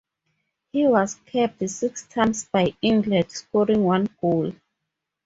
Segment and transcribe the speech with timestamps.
[0.71, 4.51] He was capped six times by England, scoring one goal.